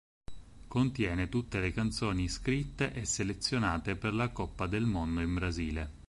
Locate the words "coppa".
4.29-4.65